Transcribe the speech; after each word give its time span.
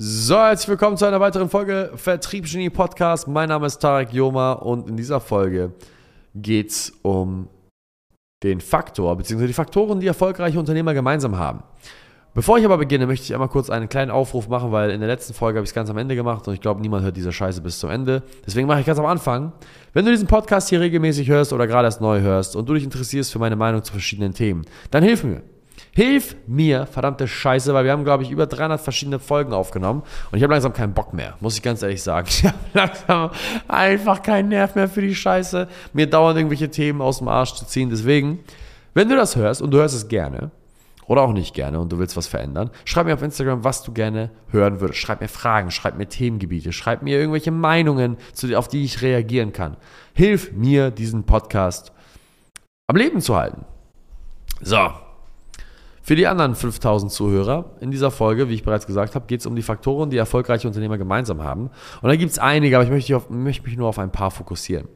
So, 0.00 0.36
herzlich 0.36 0.68
willkommen 0.68 0.96
zu 0.96 1.06
einer 1.06 1.18
weiteren 1.18 1.48
Folge 1.48 1.90
Vertriebsgenie 1.96 2.70
Podcast. 2.70 3.26
Mein 3.26 3.48
Name 3.48 3.66
ist 3.66 3.78
Tarek 3.78 4.12
Joma 4.12 4.52
und 4.52 4.88
in 4.88 4.96
dieser 4.96 5.18
Folge 5.18 5.72
geht 6.36 6.70
es 6.70 6.92
um 7.02 7.48
den 8.44 8.60
Faktor 8.60 9.16
bzw. 9.16 9.48
die 9.48 9.52
Faktoren, 9.52 9.98
die 9.98 10.06
erfolgreiche 10.06 10.56
Unternehmer 10.56 10.94
gemeinsam 10.94 11.36
haben. 11.36 11.64
Bevor 12.32 12.58
ich 12.58 12.64
aber 12.64 12.78
beginne, 12.78 13.08
möchte 13.08 13.24
ich 13.24 13.34
einmal 13.34 13.48
kurz 13.48 13.70
einen 13.70 13.88
kleinen 13.88 14.12
Aufruf 14.12 14.46
machen, 14.46 14.70
weil 14.70 14.90
in 14.90 15.00
der 15.00 15.08
letzten 15.08 15.34
Folge 15.34 15.58
habe 15.58 15.64
ich 15.64 15.70
es 15.70 15.74
ganz 15.74 15.90
am 15.90 15.98
Ende 15.98 16.14
gemacht 16.14 16.46
und 16.46 16.54
ich 16.54 16.60
glaube, 16.60 16.80
niemand 16.80 17.02
hört 17.02 17.16
diese 17.16 17.32
Scheiße 17.32 17.60
bis 17.60 17.80
zum 17.80 17.90
Ende. 17.90 18.22
Deswegen 18.46 18.68
mache 18.68 18.78
ich 18.78 18.86
ganz 18.86 19.00
am 19.00 19.06
Anfang. 19.06 19.50
Wenn 19.94 20.04
du 20.04 20.12
diesen 20.12 20.28
Podcast 20.28 20.68
hier 20.68 20.78
regelmäßig 20.78 21.28
hörst 21.28 21.52
oder 21.52 21.66
gerade 21.66 21.86
erst 21.86 22.00
neu 22.00 22.20
hörst 22.20 22.54
und 22.54 22.68
du 22.68 22.74
dich 22.74 22.84
interessierst 22.84 23.32
für 23.32 23.40
meine 23.40 23.56
Meinung 23.56 23.82
zu 23.82 23.90
verschiedenen 23.90 24.32
Themen, 24.32 24.64
dann 24.92 25.02
hilf 25.02 25.24
mir. 25.24 25.42
Hilf 25.92 26.36
mir, 26.46 26.86
verdammte 26.86 27.26
Scheiße, 27.26 27.74
weil 27.74 27.84
wir 27.84 27.92
haben, 27.92 28.04
glaube 28.04 28.22
ich, 28.22 28.30
über 28.30 28.46
300 28.46 28.80
verschiedene 28.80 29.18
Folgen 29.18 29.52
aufgenommen 29.52 30.02
und 30.30 30.38
ich 30.38 30.42
habe 30.42 30.52
langsam 30.52 30.72
keinen 30.72 30.94
Bock 30.94 31.12
mehr, 31.12 31.34
muss 31.40 31.56
ich 31.56 31.62
ganz 31.62 31.82
ehrlich 31.82 32.02
sagen. 32.02 32.28
Ich 32.38 32.44
habe 32.44 32.58
langsam 32.72 33.30
einfach 33.66 34.22
keinen 34.22 34.48
Nerv 34.48 34.74
mehr 34.74 34.88
für 34.88 35.00
die 35.00 35.14
Scheiße, 35.14 35.68
mir 35.92 36.08
dauernd 36.08 36.38
irgendwelche 36.38 36.70
Themen 36.70 37.00
aus 37.00 37.18
dem 37.18 37.28
Arsch 37.28 37.54
zu 37.54 37.66
ziehen. 37.66 37.90
Deswegen, 37.90 38.40
wenn 38.94 39.08
du 39.08 39.16
das 39.16 39.36
hörst 39.36 39.60
und 39.60 39.72
du 39.72 39.78
hörst 39.78 39.94
es 39.94 40.08
gerne 40.08 40.50
oder 41.06 41.22
auch 41.22 41.32
nicht 41.32 41.54
gerne 41.54 41.80
und 41.80 41.90
du 41.90 41.98
willst 41.98 42.16
was 42.16 42.26
verändern, 42.26 42.70
schreib 42.84 43.06
mir 43.06 43.14
auf 43.14 43.22
Instagram, 43.22 43.64
was 43.64 43.82
du 43.82 43.92
gerne 43.92 44.30
hören 44.50 44.80
würdest. 44.80 45.00
Schreib 45.00 45.20
mir 45.20 45.28
Fragen, 45.28 45.70
schreib 45.70 45.96
mir 45.96 46.06
Themengebiete, 46.06 46.72
schreib 46.72 47.02
mir 47.02 47.18
irgendwelche 47.18 47.50
Meinungen, 47.50 48.18
auf 48.54 48.68
die 48.68 48.84
ich 48.84 49.02
reagieren 49.02 49.52
kann. 49.52 49.76
Hilf 50.14 50.52
mir, 50.52 50.90
diesen 50.90 51.24
Podcast 51.24 51.92
am 52.86 52.96
Leben 52.96 53.20
zu 53.20 53.36
halten. 53.36 53.64
So, 54.60 54.90
für 56.08 56.16
die 56.16 56.26
anderen 56.26 56.54
5000 56.54 57.12
Zuhörer 57.12 57.66
in 57.80 57.90
dieser 57.90 58.10
Folge, 58.10 58.48
wie 58.48 58.54
ich 58.54 58.62
bereits 58.62 58.86
gesagt 58.86 59.14
habe, 59.14 59.26
geht 59.26 59.40
es 59.40 59.46
um 59.46 59.54
die 59.54 59.60
Faktoren, 59.60 60.08
die 60.08 60.16
erfolgreiche 60.16 60.66
Unternehmer 60.66 60.96
gemeinsam 60.96 61.44
haben. 61.44 61.68
Und 62.00 62.08
da 62.08 62.16
gibt 62.16 62.32
es 62.32 62.38
einige, 62.38 62.76
aber 62.76 62.84
ich 62.84 62.90
möchte, 62.90 63.14
auf, 63.14 63.28
möchte, 63.28 63.62
mich 63.66 63.76
nur 63.76 63.88
auf 63.88 63.98
ein 63.98 64.10
paar 64.10 64.30
fokussieren. 64.30 64.88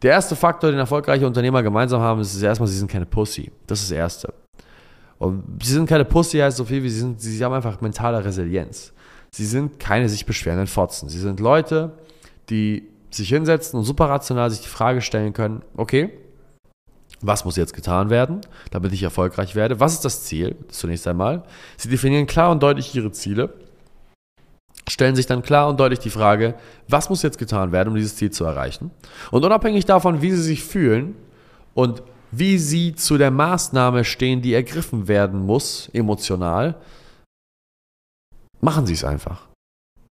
Der 0.00 0.12
erste 0.12 0.36
Faktor, 0.36 0.70
den 0.70 0.78
erfolgreiche 0.78 1.26
Unternehmer 1.26 1.64
gemeinsam 1.64 2.00
haben, 2.00 2.20
ist 2.20 2.40
erstmal, 2.40 2.68
sie 2.68 2.78
sind 2.78 2.88
keine 2.88 3.04
Pussy. 3.04 3.50
Das 3.66 3.82
ist 3.82 3.90
das 3.90 3.98
Erste. 3.98 4.32
Und 5.18 5.42
sie 5.60 5.72
sind 5.72 5.88
keine 5.88 6.04
Pussy 6.04 6.38
heißt 6.38 6.58
so 6.58 6.64
viel, 6.64 6.84
wie 6.84 6.88
sie 6.88 7.00
sind, 7.00 7.20
sie 7.20 7.44
haben 7.44 7.52
einfach 7.52 7.80
mentale 7.80 8.24
Resilienz. 8.24 8.92
Sie 9.32 9.46
sind 9.46 9.80
keine 9.80 10.08
sich 10.08 10.24
beschwerenden 10.24 10.68
Fotzen. 10.68 11.08
Sie 11.08 11.18
sind 11.18 11.40
Leute, 11.40 11.94
die 12.48 12.86
sich 13.10 13.30
hinsetzen 13.30 13.76
und 13.76 13.84
super 13.84 14.08
rational 14.08 14.48
sich 14.50 14.60
die 14.60 14.68
Frage 14.68 15.00
stellen 15.00 15.32
können, 15.32 15.62
okay, 15.76 16.10
was 17.22 17.44
muss 17.44 17.56
jetzt 17.56 17.74
getan 17.74 18.10
werden, 18.10 18.40
damit 18.70 18.92
ich 18.92 19.02
erfolgreich 19.02 19.54
werde? 19.54 19.80
Was 19.80 19.94
ist 19.94 20.04
das 20.04 20.24
Ziel? 20.24 20.56
Zunächst 20.68 21.06
einmal. 21.06 21.42
Sie 21.76 21.88
definieren 21.88 22.26
klar 22.26 22.50
und 22.50 22.62
deutlich 22.62 22.94
ihre 22.94 23.12
Ziele, 23.12 23.52
stellen 24.88 25.14
sich 25.14 25.26
dann 25.26 25.42
klar 25.42 25.68
und 25.68 25.78
deutlich 25.78 26.00
die 26.00 26.10
Frage, 26.10 26.54
was 26.88 27.10
muss 27.10 27.22
jetzt 27.22 27.38
getan 27.38 27.72
werden, 27.72 27.90
um 27.90 27.94
dieses 27.94 28.16
Ziel 28.16 28.30
zu 28.30 28.44
erreichen? 28.44 28.90
Und 29.30 29.44
unabhängig 29.44 29.84
davon, 29.84 30.22
wie 30.22 30.30
sie 30.30 30.42
sich 30.42 30.64
fühlen 30.64 31.14
und 31.74 32.02
wie 32.32 32.58
sie 32.58 32.94
zu 32.94 33.18
der 33.18 33.30
Maßnahme 33.30 34.04
stehen, 34.04 34.40
die 34.40 34.54
ergriffen 34.54 35.08
werden 35.08 35.44
muss, 35.44 35.90
emotional, 35.92 36.76
machen 38.60 38.86
sie 38.86 38.94
es 38.94 39.04
einfach 39.04 39.49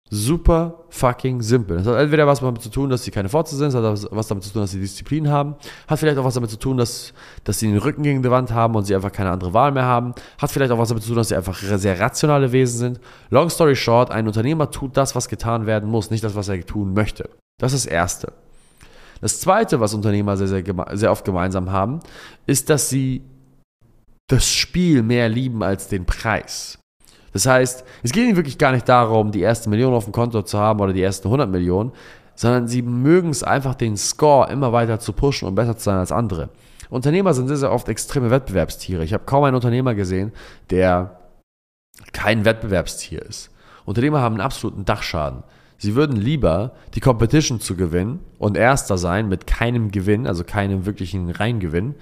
super 0.10 0.86
fucking 0.90 1.42
simpel. 1.42 1.78
Das 1.78 1.88
hat 1.88 1.98
entweder 1.98 2.26
was 2.26 2.40
damit 2.40 2.62
zu 2.62 2.70
tun, 2.70 2.90
dass 2.90 3.04
sie 3.04 3.12
keine 3.12 3.30
Fotze 3.30 3.56
sind, 3.56 3.74
das 3.74 4.04
hat 4.04 4.12
was 4.12 4.28
damit 4.28 4.44
zu 4.44 4.52
tun, 4.52 4.64
dass 4.64 4.72
sie 4.72 4.80
Disziplin 4.80 5.30
haben, 5.30 5.56
hat 5.88 6.00
vielleicht 6.00 6.18
auch 6.18 6.26
was 6.26 6.34
damit 6.34 6.50
zu 6.50 6.58
tun, 6.58 6.78
dass, 6.78 7.14
dass 7.44 7.60
sie 7.60 7.68
den 7.68 7.78
Rücken 7.78 8.02
gegen 8.02 8.24
die 8.24 8.32
Wand 8.32 8.52
haben 8.52 8.76
und 8.76 8.86
sie 8.86 8.96
einfach 8.96 9.12
keine 9.12 9.30
andere 9.30 9.54
Wahl 9.54 9.72
mehr 9.72 9.86
haben, 9.86 10.16
hat 10.40 10.52
vielleicht 10.52 10.72
auch 10.72 10.80
was 10.80 10.90
damit 10.90 11.04
zu 11.04 11.10
tun, 11.10 11.18
dass 11.18 11.30
sie 11.30 11.36
einfach 11.36 11.58
sehr 11.60 12.00
rationale 12.00 12.52
Wesen 12.52 12.80
sind. 12.80 13.00
Long 13.30 13.50
story 13.50 13.76
short, 13.76 14.10
ein 14.10 14.26
Unternehmer 14.26 14.72
tut 14.72 14.98
das, 14.98 15.16
was 15.16 15.28
getan 15.28 15.68
werden 15.68 15.90
muss, 15.90 16.10
nicht 16.10 16.24
das, 16.24 16.36
was 16.36 16.50
er 16.50 16.66
tun 16.66 16.94
möchte. 16.94 17.30
Das 17.60 17.74
ist 17.74 17.86
das 17.86 17.92
Erste. 17.92 18.34
Das 19.22 19.40
Zweite, 19.42 19.80
was 19.80 19.94
Unternehmer 19.94 20.38
sehr, 20.38 20.48
sehr, 20.48 20.64
sehr 20.94 21.12
oft 21.12 21.26
gemeinsam 21.26 21.72
haben, 21.72 22.00
ist, 22.48 22.70
dass 22.70 22.90
sie 22.90 23.22
das 24.28 24.48
Spiel 24.48 25.04
mehr 25.04 25.28
lieben 25.28 25.62
als 25.62 25.88
den 25.88 26.06
Preis. 26.06 26.80
Das 27.34 27.46
heißt, 27.46 27.84
es 28.04 28.12
geht 28.12 28.26
ihnen 28.26 28.36
wirklich 28.36 28.58
gar 28.58 28.72
nicht 28.72 28.90
darum, 28.90 29.32
die 29.32 29.42
erste 29.42 29.70
Million 29.70 29.94
auf 29.94 30.06
dem 30.06 30.14
Konto 30.14 30.42
zu 30.42 30.58
haben 30.58 30.80
oder 30.80 30.94
die 30.94 31.02
ersten 31.02 31.28
100 31.28 31.50
Millionen, 31.50 31.92
sondern 32.36 32.68
sie 32.68 32.82
mögen 32.82 33.30
es 33.30 33.44
einfach, 33.44 33.76
den 33.76 33.98
Score 33.98 34.50
immer 34.52 34.72
weiter 34.72 35.00
zu 35.00 35.14
pushen 35.14 35.48
und 35.48 35.56
besser 35.56 35.78
zu 35.78 35.84
sein 35.84 35.98
als 35.98 36.12
andere. 36.12 36.50
Unternehmer 36.90 37.34
sind 37.34 37.48
sehr, 37.48 37.58
sehr 37.58 37.72
oft 37.72 37.90
extreme 37.90 38.32
Wettbewerbstiere. 38.32 39.04
Ich 39.04 39.14
habe 39.14 39.26
kaum 39.26 39.44
einen 39.44 39.56
Unternehmer 39.56 39.94
gesehen, 39.94 40.32
der 40.70 41.20
kein 42.14 42.46
Wettbewerbstier 42.46 43.22
ist. 43.22 43.52
Unternehmer 43.86 44.22
haben 44.22 44.36
einen 44.36 44.42
absoluten 44.42 44.86
Dachschaden. 44.86 45.44
Sie 45.78 45.96
würden 45.96 46.16
lieber 46.16 46.74
die 46.94 47.00
Competition 47.00 47.60
zu 47.60 47.76
gewinnen 47.76 48.20
und 48.38 48.58
Erster 48.58 48.98
sein 48.98 49.30
mit 49.30 49.48
keinem 49.48 49.92
Gewinn, 49.92 50.28
also 50.28 50.44
keinem 50.44 50.86
wirklichen 50.86 51.30
Reingewinn, 51.30 51.96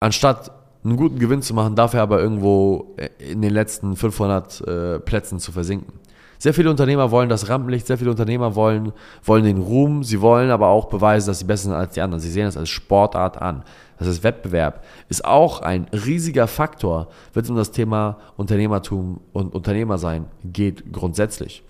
anstatt 0.00 0.50
einen 0.84 0.96
guten 0.96 1.18
Gewinn 1.18 1.42
zu 1.42 1.54
machen, 1.54 1.76
dafür 1.76 2.02
aber 2.02 2.20
irgendwo 2.20 2.94
äh, 2.96 3.08
in 3.30 3.42
den 3.42 3.52
letzten 3.52 3.96
500 3.96 4.60
äh, 4.60 4.98
Plätzen 5.00 5.38
zu 5.38 5.52
versinken. 5.52 5.92
Sehr 6.38 6.54
viele 6.54 6.70
Unternehmer 6.70 7.12
wollen 7.12 7.28
das 7.28 7.48
Rampenlicht, 7.48 7.86
sehr 7.86 7.98
viele 7.98 8.10
Unternehmer 8.10 8.56
wollen, 8.56 8.92
wollen 9.22 9.44
den 9.44 9.58
Ruhm, 9.58 10.02
sie 10.02 10.20
wollen 10.20 10.50
aber 10.50 10.66
auch 10.68 10.86
beweisen, 10.86 11.28
dass 11.28 11.38
sie 11.38 11.44
besser 11.44 11.64
sind 11.68 11.72
als 11.74 11.94
die 11.94 12.00
anderen. 12.00 12.20
Sie 12.20 12.30
sehen 12.30 12.46
das 12.46 12.56
als 12.56 12.68
Sportart 12.68 13.40
an. 13.40 13.62
Das 13.96 14.08
heißt, 14.08 14.24
Wettbewerb 14.24 14.84
ist 15.08 15.24
auch 15.24 15.60
ein 15.60 15.86
riesiger 15.92 16.48
Faktor, 16.48 17.06
wenn 17.32 17.44
es 17.44 17.50
um 17.50 17.54
das 17.54 17.70
Thema 17.70 18.18
Unternehmertum 18.36 19.20
und 19.32 19.54
Unternehmersein 19.54 20.26
geht, 20.42 20.92
grundsätzlich. 20.92 21.62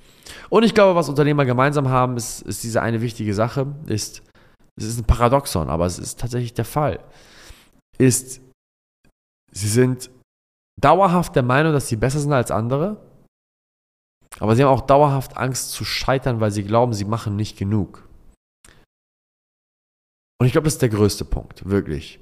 Und 0.48 0.62
ich 0.62 0.72
glaube, 0.72 0.96
was 0.96 1.10
Unternehmer 1.10 1.44
gemeinsam 1.44 1.90
haben, 1.90 2.16
ist, 2.16 2.40
ist 2.40 2.64
diese 2.64 2.80
eine 2.80 3.02
wichtige 3.02 3.34
Sache, 3.34 3.66
ist, 3.84 4.22
es 4.76 4.84
ist 4.84 4.98
ein 4.98 5.04
Paradoxon, 5.04 5.68
aber 5.68 5.84
es 5.84 5.98
ist 5.98 6.18
tatsächlich 6.18 6.54
der 6.54 6.64
Fall, 6.64 7.00
ist, 7.98 8.40
Sie 9.52 9.68
sind 9.68 10.10
dauerhaft 10.80 11.36
der 11.36 11.42
Meinung, 11.42 11.72
dass 11.72 11.88
sie 11.88 11.96
besser 11.96 12.20
sind 12.20 12.32
als 12.32 12.50
andere, 12.50 13.00
aber 14.38 14.56
sie 14.56 14.64
haben 14.64 14.72
auch 14.72 14.86
dauerhaft 14.86 15.36
Angst 15.36 15.72
zu 15.72 15.84
scheitern, 15.84 16.40
weil 16.40 16.50
sie 16.50 16.64
glauben, 16.64 16.94
sie 16.94 17.04
machen 17.04 17.36
nicht 17.36 17.58
genug. 17.58 18.08
Und 20.40 20.46
ich 20.46 20.52
glaube, 20.52 20.64
das 20.64 20.74
ist 20.74 20.82
der 20.82 20.88
größte 20.88 21.24
Punkt, 21.24 21.68
wirklich. 21.68 22.18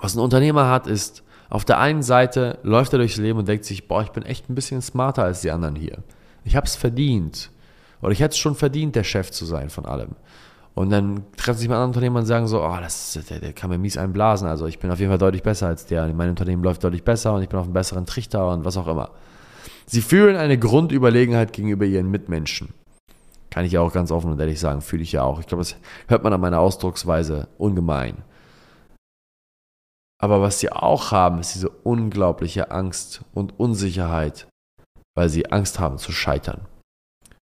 Was 0.00 0.16
ein 0.16 0.20
Unternehmer 0.20 0.68
hat, 0.68 0.86
ist, 0.86 1.22
auf 1.50 1.64
der 1.64 1.78
einen 1.78 2.02
Seite 2.02 2.58
läuft 2.62 2.92
er 2.92 2.98
durchs 2.98 3.18
Leben 3.18 3.38
und 3.38 3.46
denkt 3.46 3.64
sich, 3.64 3.86
boah, 3.86 4.02
ich 4.02 4.10
bin 4.10 4.24
echt 4.24 4.48
ein 4.48 4.54
bisschen 4.54 4.82
smarter 4.82 5.22
als 5.22 5.42
die 5.42 5.50
anderen 5.50 5.76
hier. 5.76 6.02
Ich 6.44 6.56
habe 6.56 6.66
es 6.66 6.74
verdient. 6.74 7.50
Oder 8.02 8.12
ich 8.12 8.20
hätte 8.20 8.32
es 8.32 8.38
schon 8.38 8.56
verdient, 8.56 8.96
der 8.96 9.04
Chef 9.04 9.30
zu 9.30 9.44
sein 9.44 9.70
von 9.70 9.86
allem. 9.86 10.16
Und 10.74 10.90
dann 10.90 11.22
treffen 11.36 11.58
sich 11.58 11.68
mit 11.68 11.76
anderen 11.76 11.90
Unternehmern 11.90 12.22
und 12.22 12.26
sagen 12.26 12.48
so, 12.48 12.62
oh, 12.62 12.76
das, 12.80 13.18
der, 13.28 13.38
der 13.38 13.52
kann 13.52 13.70
mir 13.70 13.78
mies 13.78 13.96
einblasen. 13.96 14.48
Also 14.48 14.66
ich 14.66 14.80
bin 14.80 14.90
auf 14.90 14.98
jeden 14.98 15.10
Fall 15.10 15.18
deutlich 15.18 15.44
besser 15.44 15.68
als 15.68 15.86
der. 15.86 16.12
Mein 16.12 16.30
Unternehmen 16.30 16.64
läuft 16.64 16.82
deutlich 16.82 17.04
besser 17.04 17.34
und 17.34 17.42
ich 17.42 17.48
bin 17.48 17.58
auf 17.58 17.66
einem 17.66 17.74
besseren 17.74 18.06
Trichter 18.06 18.48
und 18.48 18.64
was 18.64 18.76
auch 18.76 18.88
immer. 18.88 19.10
Sie 19.86 20.02
fühlen 20.02 20.36
eine 20.36 20.58
Grundüberlegenheit 20.58 21.52
gegenüber 21.52 21.84
ihren 21.84 22.10
Mitmenschen. 22.10 22.74
Kann 23.50 23.64
ich 23.64 23.72
ja 23.72 23.82
auch 23.82 23.92
ganz 23.92 24.10
offen 24.10 24.32
und 24.32 24.40
ehrlich 24.40 24.58
sagen, 24.58 24.80
fühle 24.80 25.04
ich 25.04 25.12
ja 25.12 25.22
auch. 25.22 25.38
Ich 25.38 25.46
glaube, 25.46 25.62
das 25.62 25.76
hört 26.08 26.24
man 26.24 26.32
an 26.32 26.40
meiner 26.40 26.58
Ausdrucksweise 26.58 27.46
ungemein. 27.56 28.24
Aber 30.20 30.40
was 30.40 30.58
sie 30.58 30.72
auch 30.72 31.12
haben, 31.12 31.38
ist 31.38 31.54
diese 31.54 31.68
unglaubliche 31.68 32.72
Angst 32.72 33.22
und 33.32 33.60
Unsicherheit, 33.60 34.48
weil 35.14 35.28
sie 35.28 35.52
Angst 35.52 35.78
haben 35.78 35.98
zu 35.98 36.10
scheitern. 36.10 36.62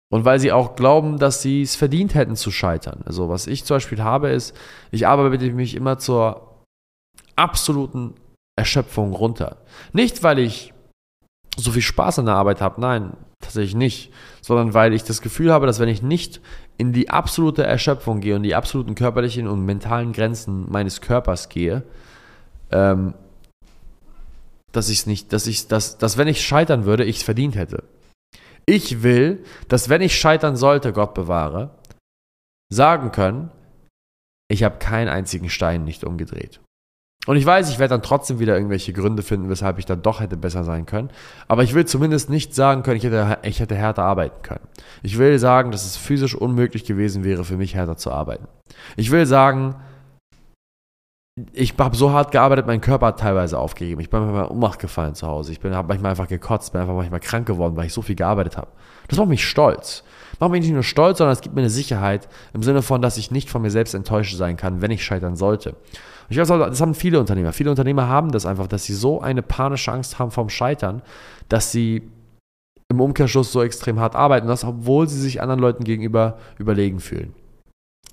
Und 0.09 0.25
weil 0.25 0.39
sie 0.39 0.53
auch 0.53 0.77
glauben, 0.77 1.19
dass 1.19 1.43
sie 1.43 1.63
es 1.63 1.75
verdient 1.75 2.15
hätten 2.15 2.37
zu 2.37 2.51
scheitern. 2.51 3.03
Also 3.07 3.29
was 3.29 3.47
ich 3.47 3.65
zum 3.65 3.77
Beispiel 3.77 4.03
habe, 4.03 4.29
ist, 4.31 4.57
ich 4.93 5.07
arbeite 5.07 5.51
mich 5.51 5.75
immer 5.75 5.99
zur 5.99 6.65
absoluten 7.35 8.15
Erschöpfung 8.57 9.13
runter. 9.13 9.59
Nicht, 9.93 10.23
weil 10.23 10.39
ich 10.39 10.73
so 11.57 11.73
viel 11.73 11.83
Spaß 11.83 12.21
an 12.21 12.27
der 12.27 12.35
Arbeit 12.35 12.61
habe, 12.61 12.81
nein, 12.81 13.17
tatsächlich 13.41 13.75
nicht, 13.75 14.13
sondern 14.41 14.75
weil 14.75 14.93
ich 14.93 15.05
das 15.05 15.23
Gefühl 15.23 15.53
habe, 15.53 15.67
dass 15.67 15.81
wenn 15.81 15.89
ich 15.89 16.03
nicht 16.03 16.41
in 16.79 16.93
die 16.93 17.11
absolute 17.11 17.65
Erschöpfung 17.65 18.21
gehe 18.21 18.37
und 18.37 18.43
die 18.43 18.55
absoluten 18.55 18.95
körperlichen 18.95 19.49
und 19.49 19.65
mentalen 19.65 20.13
Grenzen 20.13 20.71
meines 20.71 21.01
Körpers 21.01 21.49
gehe, 21.49 21.83
ähm, 22.71 23.15
dass 24.73 24.89
ich 24.89 25.01
es 25.01 25.07
nicht, 25.07 25.33
dass 25.33 25.47
ich, 25.47 25.69
dass, 25.69 25.99
dass 25.99 26.19
wenn 26.19 26.29
ich 26.29 26.45
scheitern 26.45 26.85
würde, 26.85 27.05
ich 27.05 27.19
es 27.19 27.23
verdient 27.23 27.57
hätte. 27.57 27.85
Ich 28.67 29.03
will, 29.03 29.45
dass 29.69 29.89
wenn 29.89 30.03
ich 30.03 30.19
scheitern 30.19 30.57
sollte, 30.57 30.93
Gott 30.93 31.15
bewahre, 31.15 31.71
sagen 32.69 33.13
können, 33.13 33.51
ich 34.49 34.65
habe 34.65 34.79
keinen 34.79 35.09
einzigen 35.09 35.51
Stein 35.51 35.85
nicht 35.85 36.05
umgedreht. 36.05 36.61
Und 37.27 37.37
ich 37.37 37.45
weiß, 37.45 37.71
ich 37.71 37.81
werde 37.81 37.95
dann 37.95 38.03
trotzdem 38.03 38.39
wieder 38.39 38.55
irgendwelche 38.55 38.93
Gründe 38.93 39.23
finden, 39.23 39.49
weshalb 39.49 39.79
ich 39.79 39.85
dann 39.85 40.03
doch 40.03 40.21
hätte 40.21 40.37
besser 40.37 40.63
sein 40.63 40.87
können. 40.87 41.11
Aber 41.49 41.65
ich 41.65 41.75
will 41.75 41.85
zumindest 41.85 42.31
nicht 42.31 42.55
sagen 42.55 42.85
können, 42.85 42.97
ich 42.97 43.05
hätte, 43.05 43.39
ich 43.43 43.59
hätte 43.59 43.75
härter 43.75 44.05
arbeiten 44.05 44.43
können. 44.43 44.69
Ich 45.03 45.19
will 45.19 45.37
sagen, 45.41 45.73
dass 45.73 45.85
es 45.85 45.97
physisch 45.97 46.37
unmöglich 46.37 46.85
gewesen 46.85 47.25
wäre, 47.25 47.45
für 47.45 47.57
mich 47.57 47.75
härter 47.75 47.97
zu 47.97 48.13
arbeiten. 48.13 48.47
Ich 48.97 49.11
will 49.11 49.27
sagen, 49.27 49.75
ich 51.53 51.75
habe 51.79 51.95
so 51.95 52.13
hart 52.13 52.33
gearbeitet, 52.33 52.67
mein 52.67 52.81
Körper 52.81 53.09
hat 53.09 53.21
teilweise 53.21 53.59
aufgegeben. 53.59 54.01
Ich 54.01 54.09
bin 54.09 54.21
manchmal 54.21 54.49
Ohnmacht 54.49 54.79
gefallen 54.79 55.15
zu 55.15 55.27
Hause. 55.27 55.53
Ich 55.53 55.63
habe 55.63 55.89
manchmal 55.89 56.11
einfach 56.11 56.29
gekotzt, 56.29 56.73
bin 56.73 56.81
einfach 56.81 56.95
manchmal 56.95 57.21
krank 57.21 57.47
geworden, 57.47 57.77
weil 57.77 57.87
ich 57.87 57.93
so 57.93 58.01
viel 58.01 58.17
gearbeitet 58.17 58.57
habe. 58.57 58.69
Das 59.09 59.19
macht 59.19 59.29
mich 59.29 59.47
stolz. 59.47 60.03
Macht 60.41 60.51
mich 60.51 60.63
nicht 60.63 60.73
nur 60.73 60.83
stolz, 60.83 61.19
sondern 61.19 61.35
es 61.35 61.43
gibt 61.43 61.55
mir 61.55 61.61
eine 61.61 61.71
Sicherheit 61.71 62.29
im 62.55 62.63
Sinne 62.63 62.81
von, 62.81 63.03
dass 63.03 63.19
ich 63.19 63.31
nicht 63.31 63.51
von 63.51 63.61
mir 63.61 63.71
selbst 63.71 63.95
enttäuscht 63.95 64.35
sein 64.35 64.57
kann, 64.57 64.81
wenn 64.81 64.91
ich 64.91 65.05
scheitern 65.05 65.37
sollte. 65.37 65.71
Und 65.71 66.31
ich 66.31 66.39
weiß, 66.39 66.49
das 66.49 66.81
haben 66.81 66.95
viele 66.95 67.21
Unternehmer. 67.21 67.53
Viele 67.53 67.71
Unternehmer 67.71 68.09
haben 68.09 68.33
das 68.33 68.47
einfach, 68.47 68.67
dass 68.67 68.85
sie 68.85 68.95
so 68.95 69.21
eine 69.21 69.43
panische 69.43 69.93
Angst 69.93 70.19
haben 70.19 70.31
vom 70.31 70.49
Scheitern, 70.49 71.03
dass 71.51 71.71
sie 71.71 72.11
im 72.89 73.01
Umkehrschluss 73.01 73.53
so 73.53 73.63
extrem 73.63 74.01
hart 74.01 74.17
arbeiten, 74.17 74.47
das, 74.47 74.65
obwohl 74.65 75.07
sie 75.07 75.21
sich 75.21 75.43
anderen 75.43 75.61
Leuten 75.61 75.85
gegenüber 75.85 76.39
überlegen 76.59 76.99
fühlen. 76.99 77.35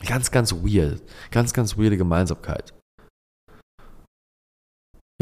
Ganz, 0.06 0.30
ganz 0.30 0.54
weird. 0.54 1.02
Ganz, 1.32 1.54
ganz 1.54 1.78
weirde 1.78 1.96
Gemeinsamkeit. 1.96 2.74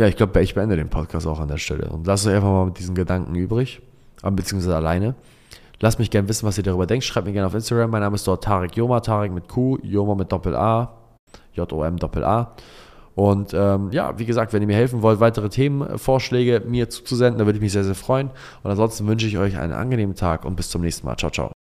Ja, 0.02 0.08
ich 0.08 0.16
glaube, 0.16 0.42
ich 0.42 0.56
beende 0.56 0.76
den 0.76 0.90
Podcast 0.90 1.28
auch 1.28 1.40
an 1.40 1.48
der 1.48 1.60
Stelle 1.60 1.88
und 1.92 2.08
lasse 2.08 2.30
euch 2.30 2.36
einfach 2.38 2.50
mal 2.50 2.66
mit 2.66 2.80
diesen 2.80 2.96
Gedanken 2.96 3.36
übrig, 3.36 3.84
beziehungsweise 4.24 4.76
alleine. 4.76 5.14
Lasst 5.80 6.00
mich 6.00 6.10
gerne 6.10 6.28
wissen, 6.28 6.48
was 6.48 6.58
ihr 6.58 6.64
darüber 6.64 6.88
denkt. 6.88 7.06
Schreibt 7.06 7.28
mir 7.28 7.34
gerne 7.34 7.46
auf 7.46 7.54
Instagram. 7.54 7.92
Mein 7.92 8.02
Name 8.02 8.16
ist 8.16 8.26
dort 8.28 8.44
Tarek 8.44 8.76
Joma, 8.76 9.02
Tarek 9.02 9.32
mit 9.32 9.48
Q, 9.48 9.78
Joma 9.84 10.16
mit 10.16 10.32
Doppel 10.32 10.56
A, 10.56 10.92
J-O-M 11.54 11.98
Doppel 11.98 12.24
A. 12.24 12.56
Und 13.14 13.54
ähm, 13.54 13.92
ja, 13.92 14.18
wie 14.18 14.26
gesagt, 14.26 14.54
wenn 14.54 14.64
ihr 14.64 14.68
mir 14.68 14.76
helfen 14.76 15.04
wollt, 15.04 15.20
weitere 15.20 15.50
Themenvorschläge 15.50 16.64
mir 16.66 16.90
zuzusenden, 16.90 17.38
dann 17.38 17.46
würde 17.46 17.58
ich 17.58 17.62
mich 17.62 17.72
sehr, 17.72 17.84
sehr 17.84 17.94
freuen. 17.94 18.32
Und 18.64 18.72
ansonsten 18.72 19.06
wünsche 19.06 19.28
ich 19.28 19.38
euch 19.38 19.60
einen 19.60 19.74
angenehmen 19.74 20.16
Tag 20.16 20.46
und 20.46 20.56
bis 20.56 20.72
zum 20.72 20.82
nächsten 20.82 21.06
Mal. 21.06 21.18
Ciao, 21.18 21.30
ciao. 21.30 21.61